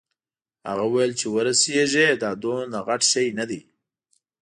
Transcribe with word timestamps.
هغه 0.69 0.83
وویل 0.87 1.11
چې 1.19 1.27
ورسیږې 1.35 2.07
دا 2.23 2.31
دومره 2.43 2.79
غټ 2.87 3.01
شی 3.11 3.25
نه 3.39 3.45
دی. 3.49 3.61